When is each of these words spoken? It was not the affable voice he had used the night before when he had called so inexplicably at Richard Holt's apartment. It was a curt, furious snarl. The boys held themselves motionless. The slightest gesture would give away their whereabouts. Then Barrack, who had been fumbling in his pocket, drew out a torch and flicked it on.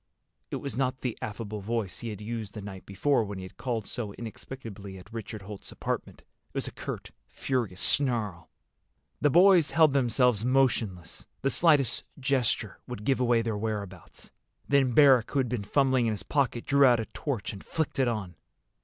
It 0.49 0.55
was 0.55 0.75
not 0.75 1.01
the 1.01 1.15
affable 1.21 1.59
voice 1.59 1.99
he 1.99 2.09
had 2.09 2.21
used 2.21 2.55
the 2.55 2.61
night 2.63 2.87
before 2.87 3.23
when 3.23 3.37
he 3.37 3.43
had 3.43 3.55
called 3.57 3.85
so 3.85 4.13
inexplicably 4.13 4.97
at 4.97 5.13
Richard 5.13 5.43
Holt's 5.43 5.71
apartment. 5.71 6.21
It 6.23 6.55
was 6.55 6.67
a 6.67 6.71
curt, 6.71 7.11
furious 7.27 7.81
snarl. 7.81 8.49
The 9.19 9.29
boys 9.29 9.69
held 9.69 9.93
themselves 9.93 10.43
motionless. 10.43 11.27
The 11.43 11.51
slightest 11.51 12.03
gesture 12.19 12.79
would 12.87 13.03
give 13.03 13.19
away 13.19 13.43
their 13.43 13.55
whereabouts. 13.59 14.31
Then 14.67 14.95
Barrack, 14.95 15.29
who 15.29 15.37
had 15.37 15.49
been 15.49 15.63
fumbling 15.63 16.07
in 16.07 16.13
his 16.13 16.23
pocket, 16.23 16.65
drew 16.65 16.83
out 16.83 16.99
a 16.99 17.05
torch 17.05 17.53
and 17.53 17.63
flicked 17.63 17.99
it 17.99 18.07
on. 18.07 18.33